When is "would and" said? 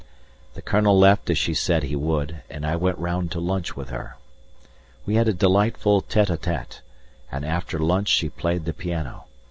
1.95-2.65